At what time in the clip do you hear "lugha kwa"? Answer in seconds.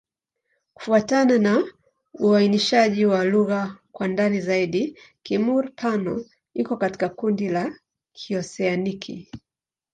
3.25-4.07